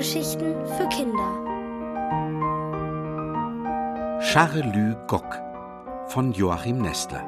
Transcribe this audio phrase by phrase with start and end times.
[0.00, 1.30] Hörgeschichten für Kinder.
[4.22, 5.38] Charelü Gock
[6.06, 7.22] von Joachim Nestler.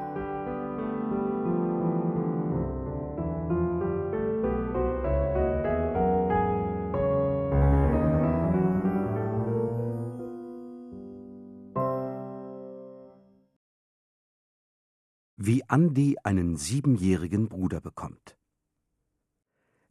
[15.37, 18.35] Wie Andi einen siebenjährigen Bruder bekommt.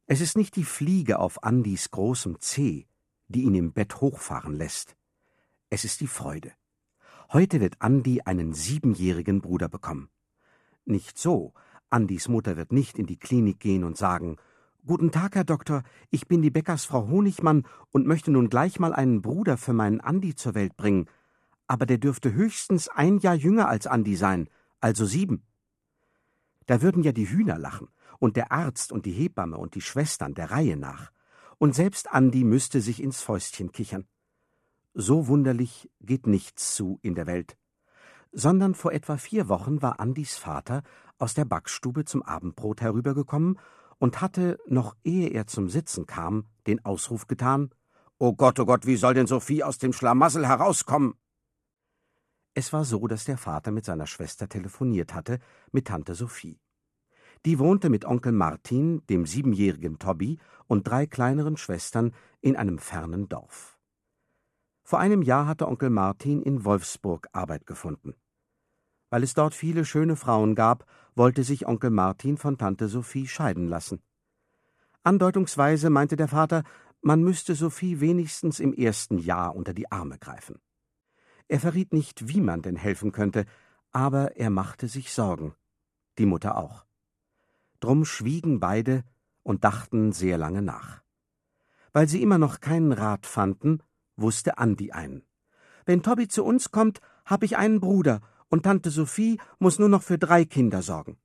[0.06, 2.86] Es ist nicht die Fliege auf Andis großem Zeh,
[3.28, 4.96] die ihn im Bett hochfahren lässt.
[5.70, 6.52] Es ist die Freude.
[7.32, 10.10] Heute wird Andi einen siebenjährigen Bruder bekommen.
[10.84, 11.54] Nicht so.
[11.88, 14.36] Andis Mutter wird nicht in die Klinik gehen und sagen,
[14.84, 19.22] Guten Tag, Herr Doktor, ich bin die Bäckersfrau Honigmann und möchte nun gleich mal einen
[19.22, 21.06] Bruder für meinen Andi zur Welt bringen.
[21.68, 24.48] Aber der dürfte höchstens ein Jahr jünger als Andi sein,
[24.80, 25.44] also sieben.
[26.66, 30.34] Da würden ja die Hühner lachen und der Arzt und die Hebamme und die Schwestern
[30.34, 31.10] der Reihe nach,
[31.58, 34.06] und selbst Andi müsste sich ins Fäustchen kichern.
[34.94, 37.56] So wunderlich geht nichts zu in der Welt.
[38.32, 40.82] Sondern vor etwa vier Wochen war Andis Vater
[41.18, 43.58] aus der Backstube zum Abendbrot herübergekommen
[43.98, 47.70] und hatte, noch ehe er zum Sitzen kam, den Ausruf getan
[48.22, 51.14] O Gott, oh Gott, wie soll denn Sophie aus dem Schlamassel herauskommen?
[52.54, 55.38] Es war so, dass der Vater mit seiner Schwester telefoniert hatte,
[55.70, 56.60] mit Tante Sophie.
[57.46, 63.28] Die wohnte mit Onkel Martin, dem siebenjährigen Tobby und drei kleineren Schwestern in einem fernen
[63.28, 63.78] Dorf.
[64.84, 68.14] Vor einem Jahr hatte Onkel Martin in Wolfsburg Arbeit gefunden.
[69.08, 73.66] Weil es dort viele schöne Frauen gab, wollte sich Onkel Martin von Tante Sophie scheiden
[73.66, 74.02] lassen.
[75.02, 76.64] Andeutungsweise meinte der Vater,
[77.00, 80.60] man müsste Sophie wenigstens im ersten Jahr unter die Arme greifen.
[81.52, 83.44] Er verriet nicht, wie man denn helfen könnte,
[83.90, 85.54] aber er machte sich Sorgen.
[86.16, 86.86] Die Mutter auch.
[87.78, 89.04] Drum schwiegen beide
[89.42, 91.02] und dachten sehr lange nach.
[91.92, 93.82] Weil sie immer noch keinen Rat fanden,
[94.16, 95.26] wusste Andi einen.
[95.84, 100.02] Wenn Tobby zu uns kommt, hab ich einen Bruder, und Tante Sophie muss nur noch
[100.02, 101.18] für drei Kinder sorgen.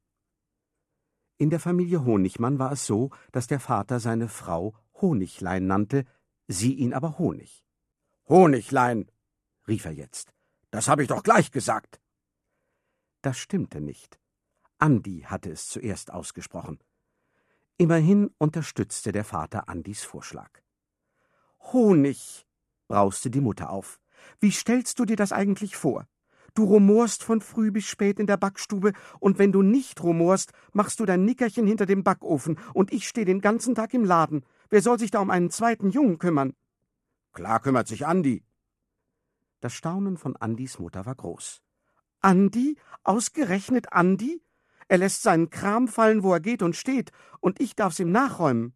[1.37, 6.03] In der Familie Honigmann war es so, dass der Vater seine Frau Honiglein nannte,
[6.49, 7.63] sie ihn aber Honig.
[8.27, 9.09] Honiglein,
[9.67, 10.33] rief er jetzt,
[10.71, 11.99] das habe ich doch gleich gesagt.
[13.21, 14.19] Das stimmte nicht.
[14.77, 16.79] Andi hatte es zuerst ausgesprochen.
[17.77, 20.49] Immerhin unterstützte der Vater Andis Vorschlag.
[21.73, 22.45] Honig,
[22.87, 23.99] brauste die Mutter auf.
[24.39, 26.07] Wie stellst du dir das eigentlich vor?
[26.53, 30.99] Du rumorst von früh bis spät in der Backstube, und wenn du nicht rumorst, machst
[30.99, 34.43] du dein Nickerchen hinter dem Backofen, und ich stehe den ganzen Tag im Laden.
[34.69, 36.53] Wer soll sich da um einen zweiten Jungen kümmern?
[37.33, 38.43] Klar kümmert sich Andi.
[39.59, 41.61] Das Staunen von Andis Mutter war groß.
[42.21, 42.77] Andi?
[43.03, 44.41] Ausgerechnet Andi?
[44.87, 48.73] Er lässt seinen Kram fallen, wo er geht und steht, und ich darf's ihm nachräumen.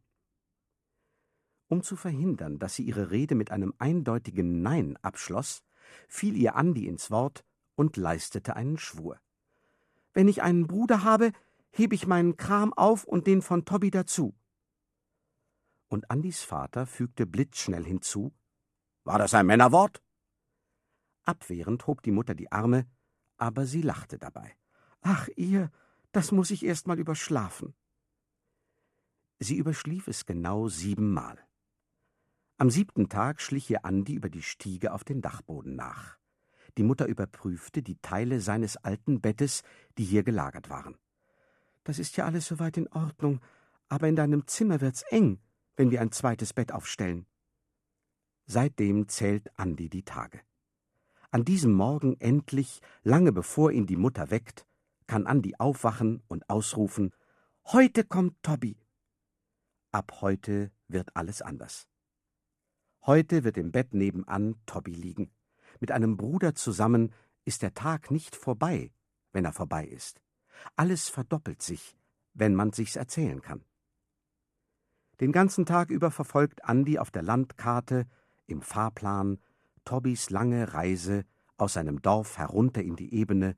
[1.67, 5.63] Um zu verhindern, dass sie ihre Rede mit einem eindeutigen Nein abschloss,
[6.09, 9.19] fiel ihr Andi ins Wort und leistete einen Schwur.
[10.13, 11.31] Wenn ich einen Bruder habe,
[11.69, 14.35] heb ich meinen Kram auf und den von Tobby dazu.
[15.87, 18.33] Und Andis Vater fügte blitzschnell hinzu
[19.03, 20.01] War das ein Männerwort?
[21.25, 22.85] Abwehrend hob die Mutter die Arme,
[23.37, 24.55] aber sie lachte dabei.
[25.01, 25.71] Ach, ihr,
[26.11, 27.73] das muss ich erst mal überschlafen.
[29.39, 31.39] Sie überschlief es genau siebenmal.
[32.57, 36.19] Am siebten Tag schlich ihr Andi über die Stiege auf den Dachboden nach.
[36.77, 39.63] Die Mutter überprüfte die Teile seines alten Bettes,
[39.97, 40.95] die hier gelagert waren.
[41.83, 43.41] Das ist ja alles soweit in Ordnung,
[43.89, 45.39] aber in deinem Zimmer wird's eng,
[45.75, 47.25] wenn wir ein zweites Bett aufstellen.
[48.45, 50.41] Seitdem zählt Andi die Tage.
[51.33, 54.65] An diesem Morgen endlich, lange bevor ihn die Mutter weckt,
[55.07, 57.11] kann Andi aufwachen und ausrufen
[57.67, 58.77] Heute kommt Tobby.
[59.93, 61.87] Ab heute wird alles anders.
[63.05, 65.31] Heute wird im Bett nebenan Tobby liegen.
[65.79, 67.13] Mit einem Bruder zusammen
[67.45, 68.91] ist der Tag nicht vorbei,
[69.31, 70.21] wenn er vorbei ist.
[70.75, 71.95] Alles verdoppelt sich,
[72.33, 73.63] wenn man sich's erzählen kann.
[75.21, 78.05] Den ganzen Tag über verfolgt Andi auf der Landkarte,
[78.47, 79.39] im Fahrplan,
[79.85, 81.25] Tobbys lange Reise
[81.57, 83.55] aus seinem Dorf herunter in die Ebene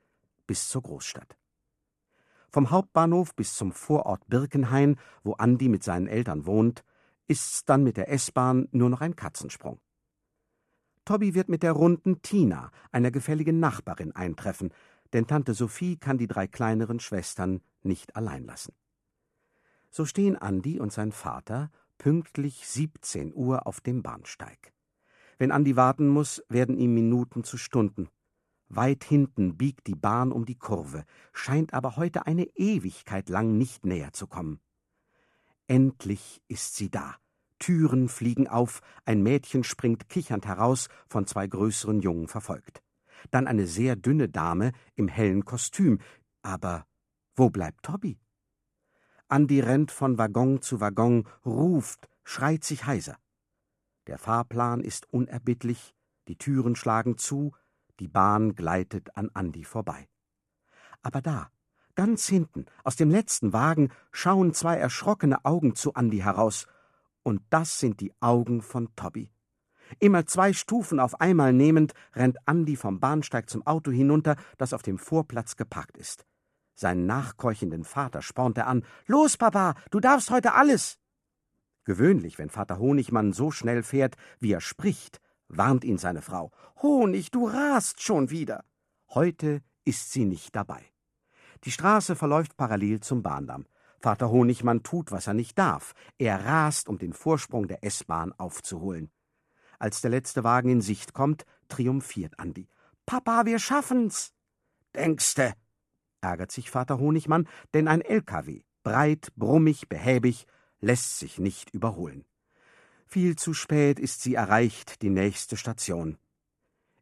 [0.48, 1.38] bis zur Großstadt.
[2.50, 6.84] Vom Hauptbahnhof bis zum Vorort Birkenhain, wo Andi mit seinen Eltern wohnt,
[7.28, 9.80] ist's dann mit der S-Bahn nur noch ein Katzensprung.
[11.06, 14.72] Tobby wird mit der runden Tina, einer gefälligen Nachbarin, eintreffen,
[15.14, 18.74] denn Tante Sophie kann die drei kleineren Schwestern nicht allein lassen.
[19.90, 24.73] So stehen Andi und sein Vater pünktlich 17 Uhr auf dem Bahnsteig.
[25.44, 28.08] Wenn Andi warten muss, werden ihm Minuten zu Stunden.
[28.70, 31.04] Weit hinten biegt die Bahn um die Kurve,
[31.34, 34.62] scheint aber heute eine Ewigkeit lang nicht näher zu kommen.
[35.68, 37.18] Endlich ist sie da,
[37.60, 42.82] Türen fliegen auf, ein Mädchen springt kichernd heraus, von zwei größeren Jungen verfolgt.
[43.30, 46.00] Dann eine sehr dünne Dame im hellen Kostüm.
[46.42, 46.86] Aber
[47.36, 48.18] wo bleibt Toby?
[49.28, 53.18] Andi rennt von Waggon zu Waggon, ruft, schreit sich heiser.
[54.08, 55.96] Der Fahrplan ist unerbittlich,
[56.28, 57.54] die Türen schlagen zu,
[58.00, 60.10] die Bahn gleitet an Andi vorbei.
[61.02, 61.50] Aber da,
[61.96, 66.68] ganz hinten, aus dem letzten Wagen, schauen zwei erschrockene Augen zu Andi heraus,
[67.24, 69.32] und das sind die Augen von Tobby.
[70.00, 74.82] Immer zwei Stufen auf einmal nehmend, rennt Andi vom Bahnsteig zum Auto hinunter, das auf
[74.82, 76.26] dem Vorplatz geparkt ist.
[76.76, 78.84] Seinen nachkeuchenden Vater spornt er an.
[79.06, 81.00] Los, Papa, du darfst heute alles.
[81.86, 86.52] Gewöhnlich, wenn Vater Honigmann so schnell fährt, wie er spricht, warnt ihn seine Frau.
[86.82, 88.64] Honig, du rast schon wieder.
[89.10, 90.84] Heute ist sie nicht dabei.
[91.66, 93.66] Die Straße verläuft parallel zum Bahndamm.
[94.00, 95.94] Vater Honigmann tut, was er nicht darf.
[96.18, 99.12] Er rast, um den Vorsprung der S-Bahn aufzuholen.
[99.80, 102.68] Als der letzte Wagen in Sicht kommt, triumphiert Andi.
[103.06, 104.34] Papa, wir schaffen's!
[104.96, 105.54] Denkste,
[106.22, 110.46] ärgert sich Vater Honigmann, denn ein LKW, breit, brummig, behäbig,
[110.84, 112.26] lässt sich nicht überholen.
[113.06, 116.18] Viel zu spät ist sie erreicht, die nächste Station.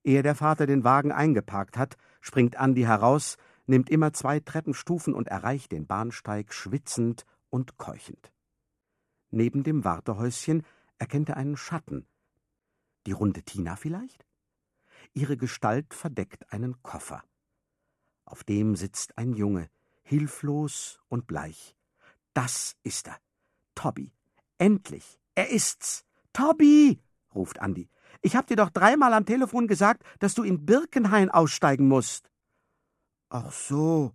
[0.03, 5.27] Ehe der Vater den Wagen eingeparkt hat, springt Andi heraus, nimmt immer zwei Treppenstufen und
[5.29, 8.31] erreicht den Bahnsteig schwitzend und keuchend.
[9.31, 10.63] Neben dem Wartehäuschen
[10.99, 12.05] erkennt er einen Schatten.
[13.07, 14.25] Die runde Tina vielleicht?
[15.13, 17.23] Ihre Gestalt verdeckt einen Koffer.
[18.25, 19.69] Auf dem sitzt ein Junge,
[20.03, 21.75] hilflos und bleich.
[22.33, 23.17] Das ist er.
[23.75, 24.11] Tobby.
[24.57, 25.19] Endlich.
[25.35, 26.05] Er ist's.
[26.33, 27.01] Tobby,
[27.33, 27.89] ruft Andi.
[28.21, 32.31] Ich hab dir doch dreimal am Telefon gesagt, dass du in Birkenhain aussteigen musst.
[33.29, 34.13] Ach so,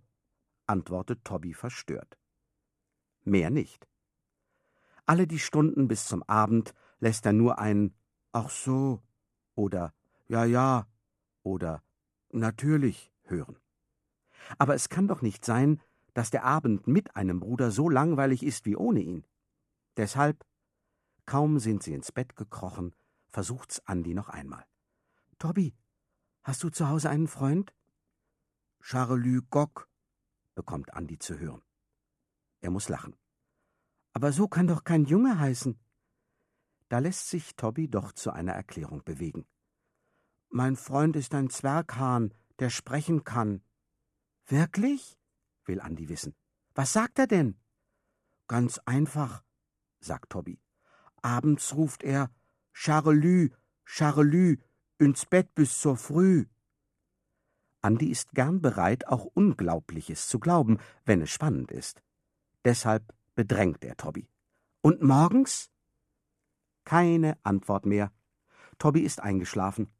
[0.67, 2.17] antwortet Tobby verstört.
[3.23, 3.87] Mehr nicht.
[5.05, 7.93] Alle die Stunden bis zum Abend lässt er nur ein
[8.31, 9.01] Ach so
[9.55, 9.93] oder
[10.27, 10.87] Ja, ja
[11.43, 11.81] oder
[12.31, 13.57] Natürlich hören.
[14.57, 15.81] Aber es kann doch nicht sein,
[16.13, 19.25] dass der Abend mit einem Bruder so langweilig ist wie ohne ihn.
[19.97, 20.45] Deshalb,
[21.25, 22.95] kaum sind sie ins Bett gekrochen,
[23.27, 24.65] versucht's Andi noch einmal.
[25.39, 25.75] Tobi,
[26.43, 27.73] hast du zu Hause einen Freund?
[28.79, 29.89] Charlü Gock,
[30.53, 31.63] bekommt Andi zu hören.
[32.61, 33.15] Er muss lachen.
[34.13, 35.79] Aber so kann doch kein Junge heißen.
[36.89, 39.45] Da lässt sich Tobi doch zu einer Erklärung bewegen.
[40.49, 43.61] Mein Freund ist ein Zwerghahn, der sprechen kann.
[44.45, 45.19] Wirklich?
[45.65, 46.35] will Andi wissen.
[46.73, 47.59] Was sagt er denn?
[48.47, 49.43] Ganz einfach,
[49.99, 50.59] sagt Tobi.
[51.21, 52.29] Abends ruft er
[52.73, 53.49] Charlü,
[53.85, 54.57] Charlü,
[54.99, 56.45] ins Bett bis zur Früh.
[57.81, 62.01] Andi ist gern bereit, auch Unglaubliches zu glauben, wenn es spannend ist.
[62.65, 64.27] Deshalb bedrängt er Tobi.
[64.81, 65.69] Und morgens?
[66.83, 68.11] Keine Antwort mehr.
[68.77, 69.91] Tobi ist eingeschlafen.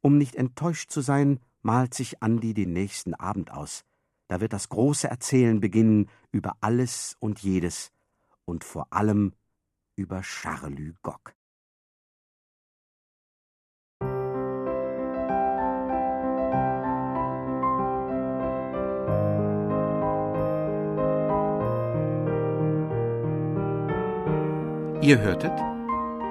[0.00, 3.84] Um nicht enttäuscht zu sein, malt sich Andi den nächsten Abend aus.
[4.28, 7.90] Da wird das große Erzählen beginnen über alles und jedes
[8.48, 9.34] und vor allem
[9.94, 11.34] über Charlü Gock.
[25.02, 25.52] Ihr hörtet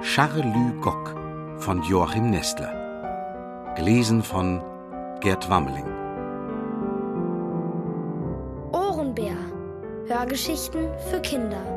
[0.01, 1.15] Charlü Gock
[1.59, 2.73] von Joachim Nestler.
[3.75, 4.61] Gelesen von
[5.21, 5.85] Gerd Wammeling.
[8.71, 9.37] Ohrenbär.
[10.07, 11.76] Hörgeschichten für Kinder.